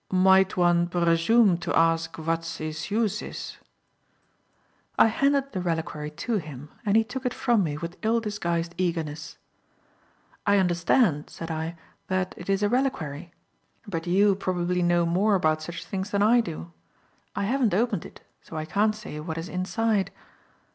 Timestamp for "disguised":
8.19-8.73